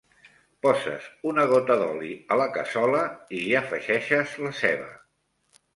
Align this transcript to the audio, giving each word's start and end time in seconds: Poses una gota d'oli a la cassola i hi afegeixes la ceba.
Poses 0.65 1.09
una 1.33 1.45
gota 1.51 1.77
d'oli 1.83 2.09
a 2.33 2.39
la 2.41 2.49
cassola 2.57 3.05
i 3.41 3.45
hi 3.49 3.55
afegeixes 3.63 4.37
la 4.47 4.57
ceba. 4.65 4.95